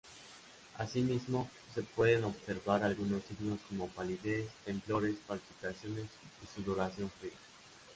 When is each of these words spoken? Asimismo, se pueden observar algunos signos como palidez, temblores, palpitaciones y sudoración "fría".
Asimismo, 0.79 1.47
se 1.75 1.83
pueden 1.83 2.23
observar 2.23 2.81
algunos 2.81 3.21
signos 3.23 3.59
como 3.69 3.87
palidez, 3.87 4.49
temblores, 4.65 5.15
palpitaciones 5.27 6.07
y 6.43 6.59
sudoración 6.63 7.11
"fría". 7.19 7.33